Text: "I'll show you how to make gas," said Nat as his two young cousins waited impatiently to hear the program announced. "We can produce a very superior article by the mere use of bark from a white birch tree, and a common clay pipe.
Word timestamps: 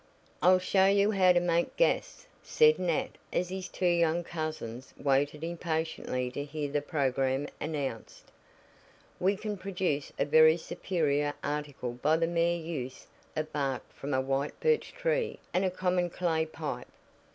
"I'll 0.41 0.57
show 0.57 0.87
you 0.87 1.11
how 1.11 1.31
to 1.31 1.39
make 1.39 1.77
gas," 1.77 2.25
said 2.41 2.79
Nat 2.79 3.19
as 3.31 3.49
his 3.49 3.67
two 3.67 3.85
young 3.85 4.23
cousins 4.23 4.95
waited 4.97 5.43
impatiently 5.43 6.31
to 6.31 6.43
hear 6.43 6.71
the 6.71 6.81
program 6.81 7.47
announced. 7.59 8.31
"We 9.19 9.37
can 9.37 9.57
produce 9.57 10.11
a 10.17 10.25
very 10.25 10.57
superior 10.57 11.35
article 11.43 11.91
by 11.93 12.17
the 12.17 12.25
mere 12.25 12.57
use 12.57 13.05
of 13.35 13.53
bark 13.53 13.83
from 13.93 14.15
a 14.15 14.21
white 14.21 14.59
birch 14.59 14.91
tree, 14.91 15.37
and 15.53 15.63
a 15.63 15.69
common 15.69 16.09
clay 16.09 16.47
pipe. 16.47 16.87